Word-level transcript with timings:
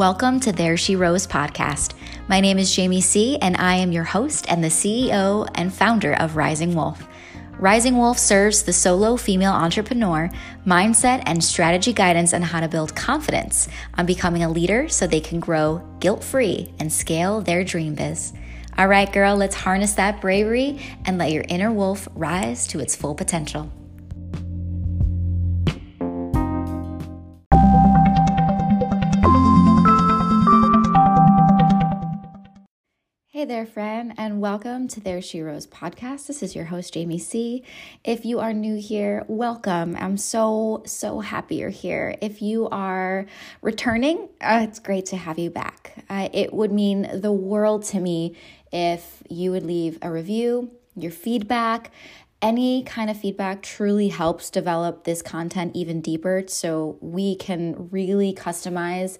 Welcome 0.00 0.40
to 0.40 0.52
There 0.52 0.78
She 0.78 0.96
Rose 0.96 1.26
podcast. 1.26 1.92
My 2.26 2.40
name 2.40 2.58
is 2.58 2.74
Jamie 2.74 3.02
C., 3.02 3.36
and 3.42 3.54
I 3.58 3.74
am 3.74 3.92
your 3.92 4.04
host 4.04 4.46
and 4.48 4.64
the 4.64 4.68
CEO 4.68 5.46
and 5.56 5.70
founder 5.70 6.14
of 6.14 6.36
Rising 6.36 6.74
Wolf. 6.74 7.06
Rising 7.58 7.98
Wolf 7.98 8.18
serves 8.18 8.62
the 8.62 8.72
solo 8.72 9.18
female 9.18 9.52
entrepreneur 9.52 10.30
mindset 10.66 11.22
and 11.26 11.44
strategy 11.44 11.92
guidance 11.92 12.32
on 12.32 12.40
how 12.40 12.60
to 12.60 12.68
build 12.68 12.96
confidence 12.96 13.68
on 13.98 14.06
becoming 14.06 14.42
a 14.42 14.48
leader 14.48 14.88
so 14.88 15.06
they 15.06 15.20
can 15.20 15.38
grow 15.38 15.86
guilt 16.00 16.24
free 16.24 16.72
and 16.78 16.90
scale 16.90 17.42
their 17.42 17.62
dream 17.62 17.94
biz. 17.94 18.32
All 18.78 18.88
right, 18.88 19.12
girl, 19.12 19.36
let's 19.36 19.54
harness 19.54 19.92
that 19.92 20.22
bravery 20.22 20.80
and 21.04 21.18
let 21.18 21.30
your 21.30 21.44
inner 21.50 21.70
wolf 21.70 22.08
rise 22.14 22.66
to 22.68 22.80
its 22.80 22.96
full 22.96 23.14
potential. 23.14 23.70
Hey 33.40 33.46
there, 33.46 33.64
friend, 33.64 34.12
and 34.18 34.42
welcome 34.42 34.86
to 34.88 35.00
There 35.00 35.22
She 35.22 35.40
Rose 35.40 35.66
podcast. 35.66 36.26
This 36.26 36.42
is 36.42 36.54
your 36.54 36.66
host, 36.66 36.92
Jamie 36.92 37.18
C. 37.18 37.64
If 38.04 38.26
you 38.26 38.38
are 38.38 38.52
new 38.52 38.76
here, 38.76 39.24
welcome. 39.28 39.96
I'm 39.96 40.18
so, 40.18 40.82
so 40.84 41.20
happy 41.20 41.56
you're 41.56 41.70
here. 41.70 42.14
If 42.20 42.42
you 42.42 42.68
are 42.68 43.24
returning, 43.62 44.28
uh, 44.42 44.66
it's 44.68 44.78
great 44.78 45.06
to 45.06 45.16
have 45.16 45.38
you 45.38 45.48
back. 45.48 46.04
Uh, 46.10 46.28
it 46.34 46.52
would 46.52 46.70
mean 46.70 47.08
the 47.18 47.32
world 47.32 47.84
to 47.84 48.00
me 48.00 48.36
if 48.72 49.22
you 49.30 49.52
would 49.52 49.64
leave 49.64 49.98
a 50.02 50.10
review, 50.10 50.72
your 50.94 51.10
feedback, 51.10 51.90
any 52.42 52.82
kind 52.82 53.10
of 53.10 53.20
feedback 53.20 53.62
truly 53.62 54.08
helps 54.08 54.48
develop 54.50 55.04
this 55.04 55.20
content 55.20 55.72
even 55.74 56.00
deeper 56.00 56.44
so 56.46 56.96
we 57.00 57.36
can 57.36 57.88
really 57.90 58.32
customize 58.32 59.18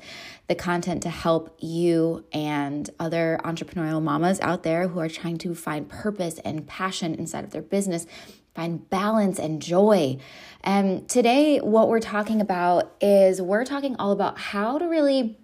the 0.50 0.54
content 0.56 1.00
to 1.04 1.10
help 1.10 1.56
you 1.60 2.24
and 2.32 2.90
other 2.98 3.38
entrepreneurial 3.44 4.02
mamas 4.02 4.40
out 4.40 4.64
there 4.64 4.88
who 4.88 4.98
are 4.98 5.08
trying 5.08 5.38
to 5.38 5.54
find 5.54 5.88
purpose 5.88 6.40
and 6.40 6.66
passion 6.66 7.14
inside 7.14 7.44
of 7.44 7.52
their 7.52 7.62
business 7.62 8.04
find 8.52 8.90
balance 8.90 9.38
and 9.38 9.62
joy. 9.62 10.18
And 10.62 11.08
today, 11.08 11.58
what 11.58 11.88
we're 11.88 12.00
talking 12.00 12.40
about 12.40 12.92
is 13.00 13.40
we're 13.40 13.64
talking 13.64 13.94
all 14.00 14.10
about 14.10 14.40
how 14.40 14.76
to 14.78 14.86
really 14.86 15.38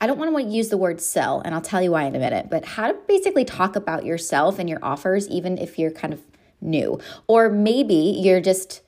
I 0.00 0.08
don't 0.08 0.18
want 0.18 0.36
to 0.36 0.42
use 0.42 0.70
the 0.70 0.76
word 0.76 1.00
sell, 1.00 1.40
and 1.44 1.54
I'll 1.54 1.60
tell 1.60 1.80
you 1.80 1.92
why 1.92 2.04
in 2.04 2.16
a 2.16 2.18
minute, 2.18 2.50
but 2.50 2.64
how 2.64 2.88
to 2.88 2.98
basically 3.06 3.44
talk 3.44 3.76
about 3.76 4.04
yourself 4.04 4.58
and 4.58 4.68
your 4.68 4.80
offers, 4.82 5.28
even 5.28 5.58
if 5.58 5.78
you're 5.78 5.92
kind 5.92 6.12
of 6.12 6.20
new. 6.60 6.98
Or 7.28 7.48
maybe 7.48 7.94
you're 7.94 8.40
just 8.40 8.80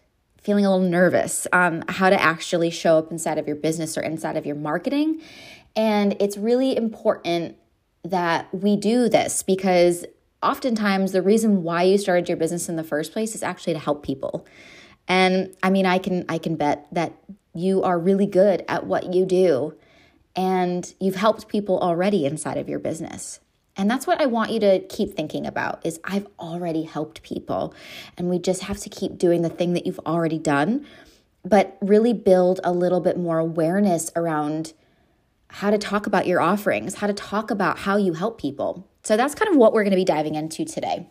feeling 0.43 0.67
a 0.67 0.71
little 0.71 0.89
nervous 0.89 1.47
um, 1.53 1.85
how 1.89 2.11
to 2.11 2.21
actually 2.21 2.71
show 2.71 2.99
up 2.99 3.11
inside 3.11 3.39
of 3.39 3.47
your 3.47 3.57
business 3.57 3.97
or 3.97 4.03
inside 4.03 4.37
of 4.37 4.45
your 4.45 4.57
marketing. 4.57 5.21
And 5.77 6.17
it's 6.21 6.37
really 6.37 6.77
important 6.77 7.57
that 8.05 8.53
we 8.53 8.77
do 8.77 9.09
this 9.09 9.43
because 9.43 10.05
oftentimes 10.43 11.13
the 11.13 11.23
reason 11.23 11.63
why 11.63 11.85
you 11.85 11.97
started 11.97 12.29
your 12.29 12.37
business 12.37 12.69
in 12.69 12.77
the 12.77 12.85
first 12.85 13.13
place 13.13 13.35
is 13.35 13.43
actually 13.43 13.73
to 13.75 13.79
help 13.79 14.03
people. 14.03 14.47
And 15.09 15.55
I 15.63 15.71
mean, 15.71 15.87
I 15.87 15.99
can 15.99 16.25
I 16.29 16.39
can 16.39 16.57
bet 16.57 16.87
that 16.93 17.13
you 17.55 17.83
are 17.83 17.99
really 17.99 18.27
good 18.27 18.65
at 18.69 18.87
what 18.87 19.15
you 19.15 19.25
do 19.27 19.75
and 20.35 20.95
you've 20.99 21.17
helped 21.17 21.49
people 21.49 21.79
already 21.79 22.25
inside 22.25 22.57
of 22.57 22.69
your 22.69 22.79
business. 22.79 23.41
And 23.77 23.91
that's 23.91 24.07
what 24.07 24.21
I 24.21 24.27
want 24.27 24.51
you 24.51 24.61
to 24.61 24.81
keep 24.81 25.15
thinking 25.15 25.47
about 25.47 25.85
is 25.85 25.99
I've 26.05 26.27
already 26.39 26.83
helped 26.83 27.23
people 27.23 27.75
and 28.19 28.29
we 28.29 28.39
just 28.39 28.65
have 28.65 28.79
to 28.79 28.91
keep 28.91 29.17
doing 29.17 29.43
the 29.43 29.49
thing 29.49 29.73
that 29.73 29.87
you've 29.87 30.01
already 30.01 30.39
done 30.39 30.87
but 31.45 31.77
really 31.81 32.13
build 32.13 32.61
a 32.65 32.73
little 32.73 33.01
bit 33.01 33.19
more 33.19 33.39
awareness 33.39 34.11
around 34.15 34.73
how 35.49 35.71
to 35.71 35.79
talk 35.79 36.07
about 36.07 36.27
your 36.27 36.41
offerings, 36.41 36.97
how 36.97 37.07
to 37.07 37.13
talk 37.13 37.51
about 37.51 37.81
how 37.81 37.97
you 37.97 38.15
help 38.15 38.41
people. 38.41 38.89
So 39.03 39.17
that's 39.17 39.35
kind 39.35 39.51
of 39.51 39.57
what 39.57 39.73
we're 39.73 39.83
going 39.83 39.91
to 39.91 39.97
be 39.97 40.05
diving 40.05 40.35
into 40.35 40.65
today. 40.65 41.09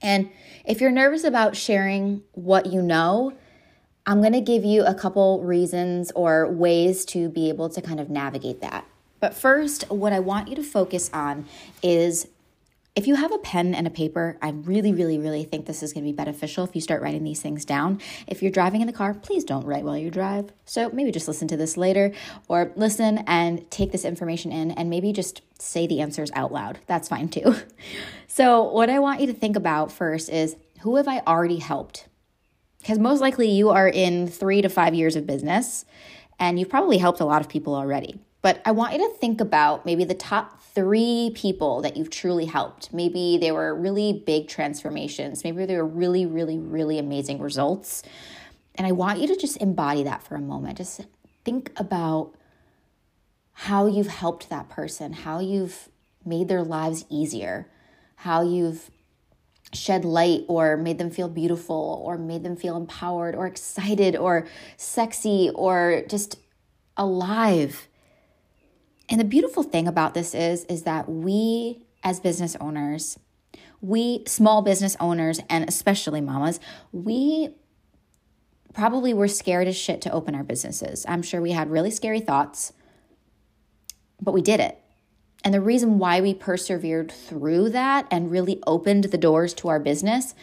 And 0.00 0.30
if 0.64 0.80
you're 0.80 0.90
nervous 0.90 1.24
about 1.24 1.56
sharing 1.56 2.22
what 2.32 2.66
you 2.66 2.80
know, 2.80 3.34
I'm 4.06 4.20
going 4.20 4.32
to 4.32 4.40
give 4.40 4.64
you 4.64 4.84
a 4.84 4.94
couple 4.94 5.42
reasons 5.42 6.10
or 6.12 6.50
ways 6.50 7.04
to 7.06 7.28
be 7.28 7.48
able 7.48 7.68
to 7.68 7.82
kind 7.82 8.00
of 8.00 8.08
navigate 8.08 8.60
that. 8.62 8.86
But 9.20 9.34
first, 9.34 9.90
what 9.90 10.12
I 10.12 10.18
want 10.18 10.48
you 10.48 10.56
to 10.56 10.62
focus 10.62 11.10
on 11.12 11.46
is 11.82 12.26
if 12.96 13.06
you 13.06 13.14
have 13.14 13.32
a 13.32 13.38
pen 13.38 13.74
and 13.74 13.86
a 13.86 13.90
paper, 13.90 14.36
I 14.42 14.50
really, 14.50 14.92
really, 14.92 15.16
really 15.16 15.44
think 15.44 15.66
this 15.66 15.82
is 15.82 15.92
going 15.92 16.04
to 16.04 16.10
be 16.10 16.16
beneficial 16.16 16.64
if 16.64 16.74
you 16.74 16.80
start 16.80 17.02
writing 17.02 17.22
these 17.22 17.40
things 17.40 17.64
down. 17.64 18.00
If 18.26 18.42
you're 18.42 18.50
driving 18.50 18.80
in 18.80 18.88
the 18.88 18.92
car, 18.92 19.14
please 19.14 19.44
don't 19.44 19.64
write 19.64 19.84
while 19.84 19.96
you 19.96 20.10
drive. 20.10 20.52
So 20.64 20.90
maybe 20.90 21.12
just 21.12 21.28
listen 21.28 21.46
to 21.48 21.56
this 21.56 21.76
later 21.76 22.12
or 22.48 22.72
listen 22.74 23.18
and 23.26 23.70
take 23.70 23.92
this 23.92 24.04
information 24.04 24.50
in 24.50 24.72
and 24.72 24.90
maybe 24.90 25.12
just 25.12 25.42
say 25.60 25.86
the 25.86 26.00
answers 26.00 26.30
out 26.34 26.52
loud. 26.52 26.80
That's 26.86 27.08
fine 27.08 27.28
too. 27.28 27.54
So, 28.32 28.62
what 28.62 28.88
I 28.88 29.00
want 29.00 29.20
you 29.20 29.26
to 29.26 29.32
think 29.32 29.56
about 29.56 29.90
first 29.90 30.30
is 30.30 30.54
who 30.82 30.94
have 30.96 31.08
I 31.08 31.18
already 31.26 31.58
helped? 31.58 32.06
Because 32.78 32.96
most 32.96 33.20
likely 33.20 33.50
you 33.50 33.70
are 33.70 33.88
in 33.88 34.28
three 34.28 34.62
to 34.62 34.68
five 34.68 34.94
years 34.94 35.16
of 35.16 35.26
business 35.26 35.84
and 36.38 36.56
you've 36.56 36.68
probably 36.68 36.98
helped 36.98 37.18
a 37.18 37.24
lot 37.24 37.40
of 37.40 37.48
people 37.48 37.74
already. 37.74 38.20
But 38.42 38.62
I 38.64 38.70
want 38.70 38.94
you 38.94 38.98
to 38.98 39.14
think 39.16 39.40
about 39.40 39.84
maybe 39.84 40.04
the 40.04 40.14
top 40.14 40.62
three 40.62 41.32
people 41.34 41.82
that 41.82 41.96
you've 41.96 42.10
truly 42.10 42.46
helped. 42.46 42.92
Maybe 42.92 43.36
they 43.38 43.52
were 43.52 43.74
really 43.74 44.22
big 44.24 44.48
transformations. 44.48 45.44
Maybe 45.44 45.66
they 45.66 45.76
were 45.76 45.86
really, 45.86 46.24
really, 46.24 46.58
really 46.58 46.98
amazing 46.98 47.40
results. 47.40 48.02
And 48.76 48.86
I 48.86 48.92
want 48.92 49.18
you 49.20 49.26
to 49.26 49.36
just 49.36 49.56
embody 49.58 50.04
that 50.04 50.22
for 50.22 50.36
a 50.36 50.40
moment. 50.40 50.78
Just 50.78 51.02
think 51.44 51.70
about 51.76 52.34
how 53.52 53.86
you've 53.86 54.06
helped 54.08 54.48
that 54.48 54.70
person, 54.70 55.12
how 55.12 55.40
you've 55.40 55.88
made 56.24 56.48
their 56.48 56.62
lives 56.62 57.04
easier, 57.10 57.68
how 58.16 58.42
you've 58.42 58.90
shed 59.72 60.04
light 60.04 60.44
or 60.48 60.76
made 60.76 60.98
them 60.98 61.10
feel 61.10 61.28
beautiful 61.28 62.02
or 62.04 62.16
made 62.16 62.42
them 62.42 62.56
feel 62.56 62.76
empowered 62.76 63.34
or 63.34 63.46
excited 63.46 64.16
or 64.16 64.46
sexy 64.76 65.50
or 65.54 66.02
just 66.08 66.38
alive. 66.96 67.88
And 69.10 69.20
the 69.20 69.24
beautiful 69.24 69.64
thing 69.64 69.88
about 69.88 70.14
this 70.14 70.34
is 70.34 70.64
is 70.66 70.84
that 70.84 71.08
we 71.08 71.84
as 72.02 72.20
business 72.20 72.56
owners, 72.60 73.18
we 73.82 74.22
small 74.26 74.62
business 74.62 74.96
owners 75.00 75.40
and 75.50 75.68
especially 75.68 76.20
mamas, 76.20 76.60
we 76.92 77.50
probably 78.72 79.12
were 79.12 79.28
scared 79.28 79.66
as 79.66 79.76
shit 79.76 80.00
to 80.02 80.12
open 80.12 80.34
our 80.34 80.44
businesses. 80.44 81.04
I'm 81.08 81.22
sure 81.22 81.40
we 81.40 81.50
had 81.52 81.70
really 81.70 81.90
scary 81.90 82.20
thoughts, 82.20 82.72
but 84.20 84.32
we 84.32 84.42
did 84.42 84.60
it. 84.60 84.78
And 85.42 85.52
the 85.52 85.60
reason 85.60 85.98
why 85.98 86.20
we 86.20 86.34
persevered 86.34 87.10
through 87.10 87.70
that 87.70 88.06
and 88.10 88.30
really 88.30 88.62
opened 88.66 89.04
the 89.04 89.18
doors 89.18 89.54
to 89.54 89.68
our 89.68 89.80
business 89.80 90.34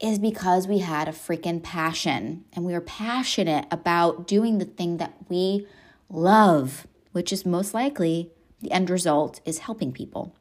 is 0.00 0.18
because 0.18 0.68
we 0.68 0.78
had 0.78 1.08
a 1.08 1.12
freaking 1.12 1.62
passion 1.62 2.44
and 2.52 2.64
we 2.64 2.72
were 2.72 2.80
passionate 2.80 3.66
about 3.70 4.26
doing 4.26 4.58
the 4.58 4.64
thing 4.64 4.98
that 4.98 5.14
we 5.28 5.66
love, 6.08 6.86
which 7.16 7.32
is 7.32 7.46
most 7.46 7.72
likely 7.72 8.30
the 8.60 8.70
end 8.70 8.90
result 8.90 9.40
is 9.46 9.60
helping 9.60 9.90
people. 9.90 10.36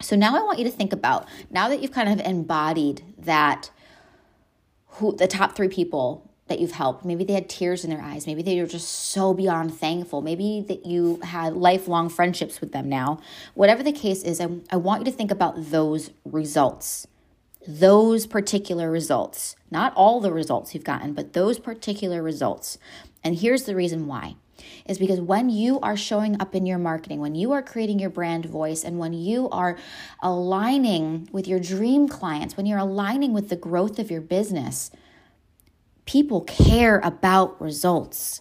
So 0.00 0.14
now 0.14 0.36
I 0.36 0.44
want 0.44 0.60
you 0.60 0.64
to 0.64 0.70
think 0.70 0.92
about 0.92 1.26
now 1.50 1.68
that 1.68 1.82
you've 1.82 1.90
kind 1.90 2.08
of 2.08 2.24
embodied 2.24 3.02
that 3.18 3.72
who 4.86 5.16
the 5.16 5.26
top 5.26 5.56
3 5.56 5.66
people 5.66 6.30
that 6.46 6.60
you've 6.60 6.70
helped. 6.70 7.04
Maybe 7.04 7.24
they 7.24 7.32
had 7.32 7.48
tears 7.48 7.82
in 7.82 7.90
their 7.90 8.00
eyes. 8.00 8.28
Maybe 8.28 8.42
they 8.42 8.60
were 8.60 8.68
just 8.68 8.88
so 8.88 9.34
beyond 9.34 9.74
thankful. 9.74 10.22
Maybe 10.22 10.64
that 10.68 10.86
you 10.86 11.18
had 11.24 11.54
lifelong 11.54 12.08
friendships 12.08 12.60
with 12.60 12.70
them 12.70 12.88
now. 12.88 13.18
Whatever 13.54 13.82
the 13.82 13.90
case 13.90 14.22
is, 14.22 14.40
I, 14.40 14.50
I 14.70 14.76
want 14.76 15.00
you 15.00 15.10
to 15.10 15.16
think 15.16 15.32
about 15.32 15.70
those 15.72 16.12
results. 16.24 17.08
Those 17.66 18.24
particular 18.28 18.88
results. 18.88 19.56
Not 19.68 19.92
all 19.96 20.20
the 20.20 20.32
results 20.32 20.74
you've 20.74 20.84
gotten, 20.84 21.12
but 21.12 21.32
those 21.32 21.58
particular 21.58 22.22
results. 22.22 22.78
And 23.24 23.40
here's 23.40 23.64
the 23.64 23.74
reason 23.74 24.06
why 24.06 24.36
is 24.88 24.98
because 24.98 25.20
when 25.20 25.50
you 25.50 25.78
are 25.80 25.96
showing 25.96 26.40
up 26.40 26.54
in 26.54 26.66
your 26.66 26.78
marketing, 26.78 27.20
when 27.20 27.34
you 27.34 27.52
are 27.52 27.62
creating 27.62 27.98
your 27.98 28.10
brand 28.10 28.46
voice, 28.46 28.82
and 28.82 28.98
when 28.98 29.12
you 29.12 29.48
are 29.50 29.76
aligning 30.22 31.28
with 31.30 31.46
your 31.46 31.60
dream 31.60 32.08
clients, 32.08 32.56
when 32.56 32.66
you're 32.66 32.78
aligning 32.78 33.32
with 33.32 33.50
the 33.50 33.56
growth 33.56 33.98
of 33.98 34.10
your 34.10 34.22
business, 34.22 34.90
People 36.08 36.40
care 36.40 37.00
about 37.04 37.60
results. 37.60 38.40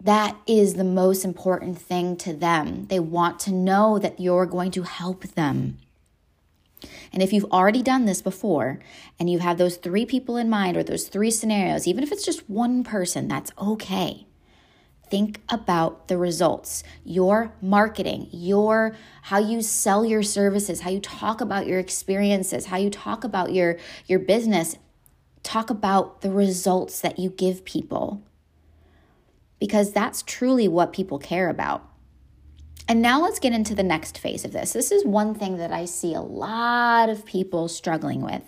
That 0.00 0.36
is 0.44 0.74
the 0.74 0.82
most 0.82 1.24
important 1.24 1.78
thing 1.78 2.16
to 2.16 2.32
them. 2.32 2.86
They 2.86 2.98
want 2.98 3.38
to 3.40 3.52
know 3.52 3.96
that 4.00 4.18
you're 4.18 4.44
going 4.44 4.72
to 4.72 4.82
help 4.82 5.22
them. 5.22 5.78
And 7.12 7.22
if 7.22 7.32
you've 7.32 7.52
already 7.52 7.80
done 7.80 8.06
this 8.06 8.20
before 8.20 8.80
and 9.20 9.30
you 9.30 9.38
have 9.38 9.56
those 9.56 9.76
three 9.76 10.04
people 10.04 10.36
in 10.36 10.50
mind 10.50 10.76
or 10.76 10.82
those 10.82 11.06
three 11.06 11.30
scenarios, 11.30 11.86
even 11.86 12.02
if 12.02 12.10
it's 12.10 12.26
just 12.26 12.50
one 12.50 12.82
person, 12.82 13.28
that's 13.28 13.52
okay. 13.56 14.26
Think 15.12 15.40
about 15.48 16.08
the 16.08 16.18
results, 16.18 16.82
your 17.04 17.52
marketing, 17.60 18.28
your 18.32 18.96
how 19.30 19.38
you 19.38 19.62
sell 19.62 20.04
your 20.12 20.24
services, 20.24 20.80
how 20.80 20.90
you 20.90 21.00
talk 21.00 21.40
about 21.40 21.66
your 21.66 21.78
experiences, 21.78 22.66
how 22.66 22.78
you 22.78 22.90
talk 22.90 23.24
about 23.24 23.52
your 23.52 23.76
your 24.06 24.18
business 24.18 24.76
talk 25.44 25.70
about 25.70 26.20
the 26.22 26.30
results 26.30 27.00
that 27.00 27.18
you 27.18 27.28
give 27.30 27.64
people. 27.64 28.22
because 29.62 29.92
that's 29.92 30.22
truly 30.22 30.66
what 30.66 30.92
people 30.92 31.20
care 31.20 31.48
about. 31.48 31.88
And 32.88 33.00
now 33.00 33.22
let's 33.22 33.38
get 33.38 33.52
into 33.52 33.76
the 33.76 33.84
next 33.84 34.18
phase 34.18 34.44
of 34.44 34.52
this. 34.52 34.72
This 34.72 34.90
is 34.90 35.04
one 35.04 35.36
thing 35.36 35.58
that 35.58 35.70
I 35.72 35.84
see 35.84 36.14
a 36.14 36.20
lot 36.20 37.08
of 37.08 37.24
people 37.24 37.68
struggling 37.68 38.22
with. 38.22 38.42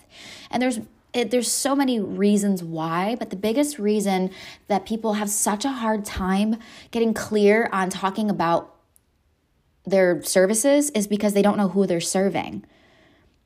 And 0.51 0.61
there's 0.61 0.81
it, 1.15 1.31
there's 1.31 1.49
so 1.49 1.75
many 1.75 1.99
reasons 1.99 2.61
why, 2.61 3.15
but 3.17 3.29
the 3.29 3.37
biggest 3.37 3.79
reason 3.79 4.29
that 4.67 4.85
people 4.85 5.13
have 5.13 5.29
such 5.29 5.63
a 5.63 5.69
hard 5.69 6.03
time 6.03 6.57
getting 6.91 7.13
clear 7.13 7.69
on 7.71 7.89
talking 7.89 8.29
about 8.29 8.75
their 9.85 10.21
services 10.23 10.89
is 10.89 11.07
because 11.07 11.33
they 11.33 11.41
don't 11.41 11.57
know 11.57 11.69
who 11.69 11.87
they're 11.87 12.01
serving. 12.01 12.65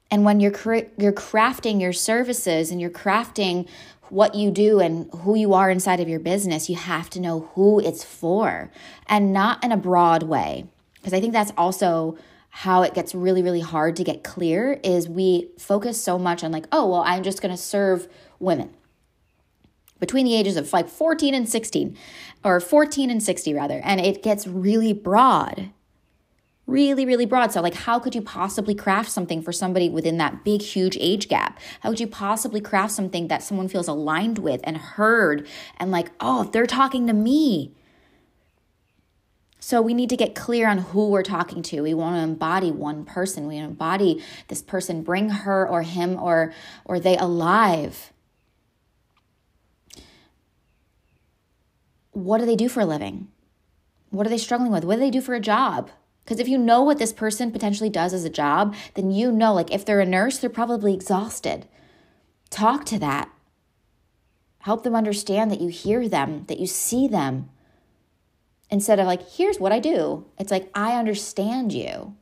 And 0.10 0.26
when 0.26 0.40
you're 0.40 0.52
cra- 0.52 0.88
you're 0.98 1.14
crafting 1.14 1.80
your 1.80 1.94
services 1.94 2.72
and 2.72 2.82
you're 2.82 2.90
crafting 2.90 3.68
what 4.10 4.34
you 4.34 4.50
do 4.50 4.80
and 4.80 5.08
who 5.20 5.36
you 5.36 5.54
are 5.54 5.70
inside 5.70 6.00
of 6.00 6.10
your 6.10 6.20
business, 6.20 6.70
you 6.70 6.76
have 6.76 7.08
to 7.12 7.20
know 7.20 7.52
who 7.54 7.80
it's 7.80 8.04
for 8.04 8.72
and 9.06 9.32
not 9.32 9.64
in 9.64 9.72
a 9.72 9.78
broad 9.78 10.24
way. 10.24 10.66
Because 10.96 11.14
I 11.14 11.22
think 11.22 11.34
that's 11.34 11.54
also 11.56 12.18
how 12.60 12.82
it 12.82 12.94
gets 12.94 13.16
really, 13.16 13.42
really 13.42 13.62
hard 13.62 13.96
to 13.96 14.04
get 14.04 14.22
clear 14.22 14.82
is 14.84 15.08
we 15.08 15.50
focus 15.58 16.04
so 16.04 16.20
much 16.20 16.44
on 16.44 16.52
like, 16.52 16.66
oh, 16.74 16.90
well, 16.90 17.04
I'm 17.06 17.24
just 17.24 17.42
going 17.42 17.56
to 17.56 17.62
serve 17.62 18.10
women 18.38 18.76
between 20.02 20.26
the 20.26 20.36
ages 20.36 20.58
of 20.58 20.74
like 20.74 20.90
14 20.90 21.34
and 21.34 21.48
16 21.48 21.98
or 22.44 22.60
14 22.60 23.10
and 23.10 23.24
60 23.24 23.54
rather. 23.54 23.80
And 23.82 24.02
it 24.02 24.22
gets 24.22 24.46
really 24.46 24.92
broad 24.92 25.70
really, 26.68 27.04
really 27.04 27.26
broad. 27.26 27.52
So, 27.52 27.62
like, 27.62 27.74
how 27.74 27.98
could 27.98 28.14
you 28.14 28.22
possibly 28.22 28.76
craft 28.76 29.10
something 29.10 29.42
for 29.42 29.52
somebody 29.52 29.90
within 29.90 30.18
that 30.18 30.44
big, 30.44 30.62
huge 30.62 30.96
age 31.00 31.28
gap? 31.28 31.60
How 31.80 31.90
could 31.90 32.00
you 32.00 32.06
possibly 32.06 32.62
craft 32.62 32.94
something 32.94 33.28
that 33.28 33.42
someone 33.42 33.68
feels 33.68 33.88
aligned 33.88 34.38
with 34.38 34.62
and 34.66 34.78
heard 34.78 35.48
and 35.78 35.90
like, 35.90 36.12
oh, 36.20 36.44
they're 36.44 36.68
talking 36.68 37.08
to 37.08 37.14
me? 37.14 37.74
So, 39.70 39.84
we 39.84 39.94
need 39.94 40.10
to 40.10 40.18
get 40.18 40.34
clear 40.34 40.68
on 40.68 40.80
who 40.80 41.10
we're 41.10 41.22
talking 41.22 41.62
to. 41.62 41.82
We 41.82 41.94
want 41.94 42.16
to 42.16 42.24
embody 42.24 42.72
one 42.72 43.06
person. 43.06 43.48
We 43.48 43.58
embody 43.58 44.24
this 44.48 44.64
person, 44.64 45.04
bring 45.04 45.30
her 45.30 45.70
or 45.70 45.84
him 45.84 46.18
or, 46.20 46.56
or 46.86 47.00
they 47.00 47.16
alive. 47.16 48.12
What 52.14 52.40
do 52.40 52.48
they 52.48 52.56
do 52.56 52.68
for 52.68 52.80
a 52.80 52.86
living? 52.88 53.28
What 54.10 54.26
are 54.26 54.32
they 54.32 54.40
struggling 54.40 54.72
with? 54.72 54.86
What 54.86 54.96
do 54.96 55.02
they 55.02 55.12
do 55.12 55.22
for 55.22 55.36
a 55.36 55.40
job? 55.40 55.92
Because 56.26 56.40
if 56.40 56.48
you 56.48 56.58
know 56.58 56.82
what 56.82 56.98
this 56.98 57.14
person 57.14 57.52
potentially 57.52 57.92
does 57.92 58.12
as 58.12 58.26
a 58.26 58.30
job, 58.32 58.74
then 58.96 59.12
you 59.12 59.32
know, 59.32 59.54
like, 59.54 59.72
if 59.72 59.86
they're 59.86 60.00
a 60.00 60.06
nurse, 60.08 60.40
they're 60.40 60.50
probably 60.50 60.96
exhausted. 60.96 61.68
Talk 62.50 62.86
to 62.86 62.98
that. 62.98 63.30
Help 64.62 64.82
them 64.82 64.96
understand 64.96 65.52
that 65.52 65.62
you 65.62 65.68
hear 65.68 66.10
them, 66.10 66.46
that 66.48 66.60
you 66.60 66.66
see 66.66 67.08
them. 67.08 67.52
Instead 68.70 69.00
of 69.00 69.08
like, 69.08 69.28
here's 69.28 69.60
what 69.60 69.72
I 69.72 69.80
do. 69.80 70.26
It's 70.38 70.52
like, 70.52 70.70
I 70.74 70.96
understand 70.96 71.74
you. 71.74 72.16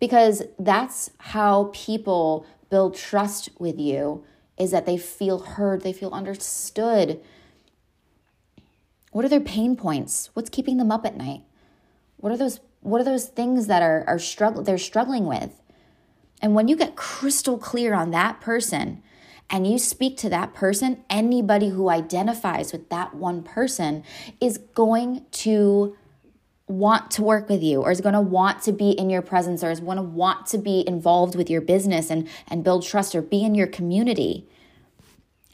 Because 0.00 0.42
that's 0.58 1.10
how 1.18 1.70
people 1.72 2.46
build 2.70 2.96
trust 2.96 3.50
with 3.58 3.78
you 3.78 4.24
is 4.58 4.70
that 4.70 4.86
they 4.86 4.96
feel 4.96 5.40
heard, 5.40 5.82
they 5.82 5.92
feel 5.92 6.10
understood. 6.10 7.20
What 9.12 9.24
are 9.24 9.28
their 9.28 9.40
pain 9.40 9.76
points? 9.76 10.30
What's 10.34 10.50
keeping 10.50 10.78
them 10.78 10.90
up 10.90 11.04
at 11.04 11.16
night? 11.16 11.42
What 12.16 12.32
are 12.32 12.36
those 12.36 12.60
what 12.80 13.00
are 13.00 13.04
those 13.04 13.26
things 13.26 13.68
that 13.68 13.80
are, 13.80 14.02
are 14.08 14.18
struggle 14.18 14.62
they're 14.62 14.76
struggling 14.76 15.26
with? 15.26 15.62
And 16.40 16.54
when 16.54 16.66
you 16.66 16.74
get 16.74 16.96
crystal 16.96 17.56
clear 17.56 17.94
on 17.94 18.10
that 18.10 18.40
person 18.40 19.02
and 19.50 19.66
you 19.66 19.78
speak 19.78 20.16
to 20.18 20.30
that 20.30 20.54
person, 20.54 21.04
anybody 21.10 21.68
who 21.68 21.90
identifies 21.90 22.72
with 22.72 22.88
that 22.88 23.14
one 23.14 23.42
person 23.42 24.02
is 24.40 24.58
going 24.58 25.26
to 25.32 25.96
want 26.68 27.10
to 27.10 27.22
work 27.22 27.48
with 27.48 27.62
you 27.62 27.82
or 27.82 27.90
is 27.90 28.00
going 28.00 28.14
to 28.14 28.20
want 28.20 28.62
to 28.62 28.72
be 28.72 28.92
in 28.92 29.10
your 29.10 29.22
presence 29.22 29.62
or 29.62 29.70
is 29.70 29.80
going 29.80 29.96
to 29.96 30.02
want 30.02 30.46
to 30.46 30.58
be 30.58 30.84
involved 30.86 31.34
with 31.34 31.50
your 31.50 31.60
business 31.60 32.10
and, 32.10 32.28
and 32.48 32.64
build 32.64 32.84
trust 32.84 33.14
or 33.14 33.20
be 33.20 33.44
in 33.44 33.54
your 33.54 33.66
community. 33.66 34.46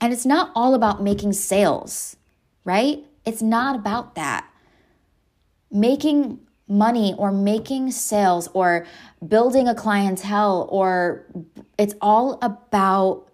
And 0.01 0.13
it's 0.13 0.27
not 0.27 0.53
all 0.55 0.75
about 0.75 1.03
making 1.03 1.33
sales, 1.33 2.17
right? 2.65 3.05
It's 3.25 3.43
not 3.43 3.75
about 3.75 4.15
that. 4.15 4.49
Making 5.71 6.39
money 6.69 7.15
or 7.19 7.33
making 7.33 7.91
sales 7.91 8.49
or 8.53 8.87
building 9.27 9.67
a 9.67 9.75
clientele 9.75 10.69
or 10.71 11.27
it's 11.79 11.95
all 12.01 12.39
about 12.43 13.29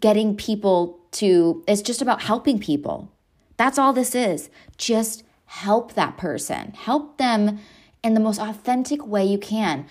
getting 0.00 0.36
people 0.36 0.98
to 1.12 1.62
it's 1.66 1.82
just 1.82 2.02
about 2.02 2.22
helping 2.22 2.58
people. 2.58 3.12
That's 3.56 3.78
all 3.78 3.92
this 3.92 4.14
is. 4.14 4.50
Just 4.76 5.24
help 5.46 5.94
that 5.94 6.16
person. 6.16 6.72
Help 6.72 7.18
them 7.18 7.58
in 8.02 8.14
the 8.14 8.20
most 8.20 8.40
authentic 8.40 9.06
way 9.06 9.24
you 9.24 9.38
can. 9.38 9.86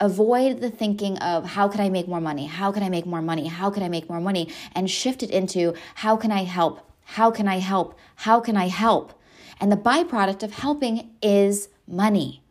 Avoid 0.00 0.60
the 0.60 0.70
thinking 0.70 1.18
of 1.18 1.44
how 1.44 1.66
can 1.66 1.80
I 1.80 1.88
make 1.88 2.06
more 2.06 2.20
money? 2.20 2.46
How 2.46 2.70
can 2.70 2.82
I 2.82 2.88
make 2.88 3.06
more 3.06 3.22
money? 3.22 3.48
How 3.48 3.70
can 3.70 3.82
I 3.82 3.88
make 3.88 4.08
more 4.08 4.20
money? 4.20 4.48
And 4.74 4.88
shift 4.88 5.22
it 5.22 5.30
into 5.30 5.74
how 5.96 6.16
can 6.16 6.30
I 6.30 6.44
help? 6.44 6.80
How 7.04 7.30
can 7.30 7.48
I 7.48 7.58
help? 7.58 7.98
How 8.16 8.38
can 8.38 8.56
I 8.56 8.68
help? 8.68 9.18
And 9.60 9.72
the 9.72 9.76
byproduct 9.76 10.42
of 10.42 10.52
helping 10.52 11.10
is 11.20 11.68
money. 11.88 12.42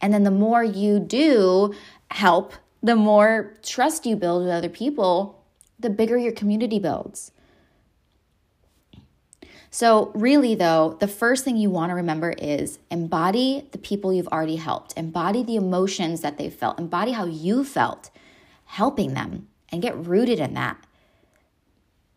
And 0.00 0.14
then 0.14 0.22
the 0.22 0.30
more 0.30 0.62
you 0.64 1.00
do 1.00 1.74
help, 2.10 2.54
the 2.82 2.96
more 2.96 3.54
trust 3.62 4.06
you 4.06 4.16
build 4.16 4.44
with 4.44 4.52
other 4.52 4.68
people, 4.68 5.37
the 5.78 5.90
bigger 5.90 6.16
your 6.16 6.32
community 6.32 6.78
builds. 6.78 7.32
So, 9.70 10.10
really, 10.14 10.54
though, 10.54 10.96
the 10.98 11.08
first 11.08 11.44
thing 11.44 11.56
you 11.56 11.68
want 11.68 11.90
to 11.90 11.94
remember 11.94 12.30
is 12.30 12.78
embody 12.90 13.68
the 13.72 13.78
people 13.78 14.12
you've 14.12 14.28
already 14.28 14.56
helped, 14.56 14.94
embody 14.96 15.42
the 15.42 15.56
emotions 15.56 16.22
that 16.22 16.38
they've 16.38 16.52
felt, 16.52 16.78
embody 16.78 17.12
how 17.12 17.26
you 17.26 17.64
felt 17.64 18.10
helping 18.64 19.14
them, 19.14 19.48
and 19.70 19.82
get 19.82 19.96
rooted 20.06 20.38
in 20.38 20.54
that. 20.54 20.78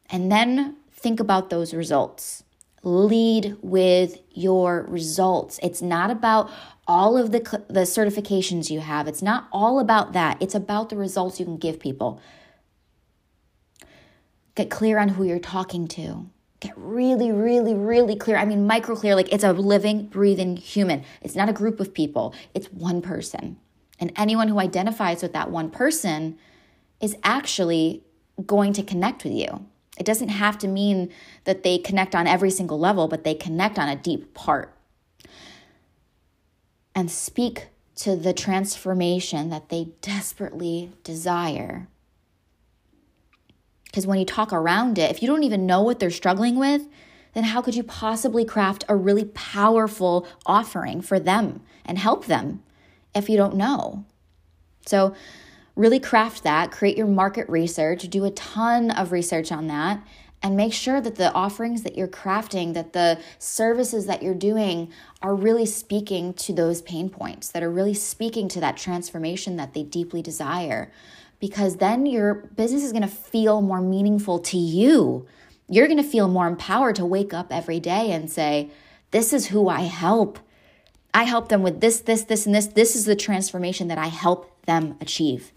And 0.09 0.31
then 0.31 0.77
think 0.93 1.19
about 1.19 1.49
those 1.49 1.73
results 1.73 2.43
lead 2.83 3.57
with 3.61 4.19
your 4.31 4.85
results. 4.89 5.59
It's 5.61 5.81
not 5.81 6.09
about 6.09 6.49
all 6.87 7.17
of 7.17 7.31
the 7.31 7.39
the 7.67 7.81
certifications 7.81 8.69
you 8.69 8.79
have. 8.79 9.07
It's 9.07 9.21
not 9.21 9.47
all 9.51 9.79
about 9.79 10.13
that. 10.13 10.41
It's 10.41 10.55
about 10.55 10.89
the 10.89 10.95
results 10.95 11.39
you 11.39 11.45
can 11.45 11.57
give 11.57 11.79
people. 11.79 12.21
Get 14.55 14.69
clear 14.69 14.99
on 14.99 15.09
who 15.09 15.23
you're 15.23 15.39
talking 15.39 15.87
to. 15.89 16.27
Get 16.59 16.73
really, 16.77 17.31
really, 17.31 17.73
really 17.73 18.15
clear. 18.15 18.37
I 18.37 18.45
mean, 18.45 18.67
micro 18.67 18.95
clear, 18.95 19.15
like 19.15 19.31
it's 19.33 19.43
a 19.43 19.53
living, 19.53 20.07
breathing 20.07 20.57
human. 20.57 21.03
It's 21.21 21.35
not 21.35 21.49
a 21.49 21.53
group 21.53 21.79
of 21.79 21.93
people, 21.93 22.35
it's 22.53 22.67
one 22.67 23.01
person. 23.01 23.57
And 23.99 24.11
anyone 24.15 24.47
who 24.47 24.59
identifies 24.59 25.21
with 25.21 25.33
that 25.33 25.51
one 25.51 25.69
person 25.69 26.37
is 26.99 27.15
actually 27.23 28.03
going 28.45 28.73
to 28.73 28.83
connect 28.83 29.23
with 29.23 29.33
you. 29.33 29.65
It 29.97 30.05
doesn't 30.05 30.29
have 30.29 30.57
to 30.59 30.67
mean 30.67 31.11
that 31.43 31.63
they 31.63 31.77
connect 31.77 32.15
on 32.15 32.25
every 32.25 32.49
single 32.49 32.79
level, 32.79 33.07
but 33.07 33.23
they 33.23 33.35
connect 33.35 33.77
on 33.77 33.89
a 33.89 33.95
deep 33.95 34.33
part. 34.33 34.73
And 36.95 37.09
speak 37.11 37.67
to 37.97 38.15
the 38.15 38.33
transformation 38.33 39.49
that 39.49 39.69
they 39.69 39.89
desperately 40.01 40.91
desire. 41.03 41.87
Because 43.91 44.07
when 44.07 44.19
you 44.19 44.25
talk 44.25 44.53
around 44.53 44.97
it, 44.97 45.11
if 45.11 45.21
you 45.21 45.27
don't 45.27 45.43
even 45.43 45.65
know 45.65 45.81
what 45.81 45.99
they're 45.99 46.09
struggling 46.09 46.57
with, 46.57 46.87
then 47.33 47.43
how 47.43 47.61
could 47.61 47.75
you 47.75 47.83
possibly 47.83 48.45
craft 48.45 48.85
a 48.87 48.95
really 48.95 49.25
powerful 49.25 50.25
offering 50.45 51.01
for 51.01 51.19
them 51.19 51.61
and 51.85 51.97
help 51.97 52.25
them 52.25 52.63
if 53.13 53.29
you 53.29 53.35
don't 53.35 53.55
know? 53.55 54.05
So, 54.85 55.13
really 55.75 55.99
craft 55.99 56.43
that, 56.43 56.71
create 56.71 56.97
your 56.97 57.07
market 57.07 57.47
research, 57.49 58.09
do 58.09 58.25
a 58.25 58.31
ton 58.31 58.91
of 58.91 59.11
research 59.11 59.51
on 59.51 59.67
that, 59.67 60.05
and 60.43 60.57
make 60.57 60.73
sure 60.73 60.99
that 60.99 61.15
the 61.15 61.31
offerings 61.33 61.83
that 61.83 61.97
you're 61.97 62.07
crafting, 62.07 62.73
that 62.73 62.93
the 62.93 63.19
services 63.37 64.05
that 64.07 64.23
you're 64.23 64.33
doing 64.33 64.91
are 65.21 65.35
really 65.35 65.65
speaking 65.65 66.33
to 66.33 66.51
those 66.51 66.81
pain 66.81 67.09
points, 67.09 67.49
that 67.49 67.63
are 67.63 67.69
really 67.69 67.93
speaking 67.93 68.47
to 68.49 68.59
that 68.59 68.75
transformation 68.75 69.55
that 69.57 69.73
they 69.73 69.83
deeply 69.83 70.21
desire. 70.21 70.91
Because 71.41 71.77
then 71.77 72.05
your 72.05 72.35
business 72.55 72.83
is 72.83 72.93
gonna 72.93 73.09
feel 73.09 73.61
more 73.61 73.81
meaningful 73.81 74.39
to 74.39 74.57
you. 74.57 75.27
You're 75.67 75.89
gonna 75.89 76.03
feel 76.03 76.29
more 76.29 76.47
empowered 76.47 76.95
to 76.95 77.05
wake 77.05 77.33
up 77.33 77.51
every 77.51 77.81
day 77.81 78.11
and 78.11 78.31
say, 78.31 78.69
This 79.11 79.33
is 79.33 79.47
who 79.47 79.67
I 79.67 79.81
help. 79.81 80.39
I 81.13 81.23
help 81.23 81.49
them 81.49 81.63
with 81.63 81.81
this, 81.81 81.99
this, 81.99 82.23
this, 82.23 82.45
and 82.45 82.55
this. 82.55 82.67
This 82.67 82.95
is 82.95 83.03
the 83.03 83.17
transformation 83.17 83.89
that 83.89 83.97
I 83.97 84.07
help 84.07 84.65
them 84.65 84.95
achieve. 85.01 85.51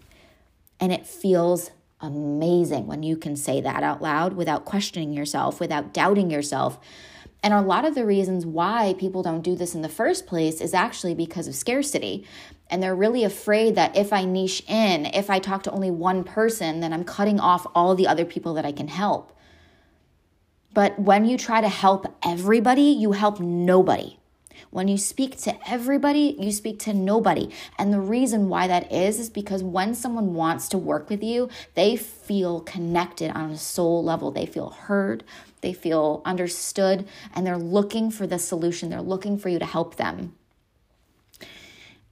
And 0.79 0.91
it 0.91 1.07
feels 1.07 1.71
amazing 2.01 2.87
when 2.87 3.03
you 3.03 3.15
can 3.15 3.35
say 3.35 3.61
that 3.61 3.83
out 3.83 4.01
loud 4.01 4.33
without 4.33 4.65
questioning 4.65 5.13
yourself, 5.13 5.59
without 5.59 5.93
doubting 5.93 6.29
yourself. 6.29 6.79
And 7.45 7.53
a 7.53 7.61
lot 7.61 7.85
of 7.85 7.93
the 7.93 8.07
reasons 8.07 8.43
why 8.43 8.95
people 8.97 9.21
don't 9.21 9.43
do 9.43 9.55
this 9.55 9.75
in 9.75 9.83
the 9.83 9.87
first 9.87 10.25
place 10.25 10.59
is 10.61 10.73
actually 10.73 11.13
because 11.13 11.47
of 11.47 11.53
scarcity. 11.53 12.25
And 12.71 12.81
they're 12.81 12.95
really 12.95 13.23
afraid 13.23 13.75
that 13.75 13.95
if 13.95 14.11
I 14.11 14.25
niche 14.25 14.63
in, 14.67 15.05
if 15.05 15.29
I 15.29 15.37
talk 15.37 15.61
to 15.63 15.71
only 15.71 15.91
one 15.91 16.23
person, 16.23 16.79
then 16.79 16.91
I'm 16.91 17.03
cutting 17.03 17.39
off 17.39 17.67
all 17.75 17.93
the 17.93 18.07
other 18.07 18.25
people 18.25 18.55
that 18.55 18.65
I 18.65 18.71
can 18.71 18.87
help. 18.87 19.31
But 20.73 20.97
when 20.97 21.25
you 21.25 21.37
try 21.37 21.61
to 21.61 21.69
help 21.69 22.07
everybody, 22.25 22.81
you 22.81 23.11
help 23.11 23.39
nobody. 23.39 24.17
When 24.71 24.87
you 24.87 24.97
speak 24.97 25.37
to 25.41 25.55
everybody, 25.69 26.35
you 26.39 26.51
speak 26.51 26.79
to 26.79 26.93
nobody. 26.93 27.51
And 27.77 27.93
the 27.93 27.99
reason 27.99 28.49
why 28.49 28.65
that 28.67 28.91
is, 28.91 29.19
is 29.19 29.29
because 29.29 29.63
when 29.63 29.93
someone 29.93 30.33
wants 30.33 30.67
to 30.69 30.79
work 30.79 31.11
with 31.11 31.23
you, 31.23 31.49
they 31.75 31.95
feel 31.95 32.61
connected 32.61 33.29
on 33.31 33.51
a 33.51 33.57
soul 33.57 34.03
level. 34.03 34.31
They 34.31 34.47
feel 34.47 34.71
heard, 34.71 35.23
they 35.65 35.73
feel 35.73 36.21
understood, 36.25 37.07
and 37.33 37.45
they're 37.45 37.57
looking 37.57 38.11
for 38.11 38.27
the 38.27 38.37
solution. 38.37 38.91
They're 38.91 39.01
looking 39.01 39.39
for 39.39 39.49
you 39.49 39.57
to 39.57 39.65
help 39.65 39.95
them. 39.95 40.35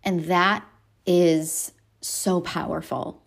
And 0.04 0.26
that 0.26 0.66
is 1.06 1.72
so 2.02 2.42
powerful. 2.42 3.22